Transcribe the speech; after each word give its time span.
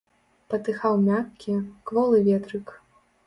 Патыхаў 0.53 0.95
мяккі, 1.09 1.53
кволы 1.91 2.23
ветрык. 2.31 2.67